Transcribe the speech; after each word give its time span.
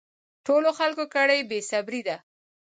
ټولو 0.45 0.69
خلکو 0.79 1.03
کړی 1.15 1.39
بې 1.49 1.59
صبري 1.69 2.01
ده 2.07 2.17